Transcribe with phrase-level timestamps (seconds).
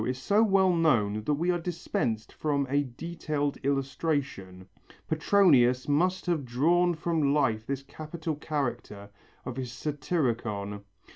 [0.01, 4.67] Trimalcho is so well known that we are dispensed from a detailed illustration.
[5.07, 9.11] Petronius must have drawn from life this capital character
[9.45, 10.83] of his Satyricon.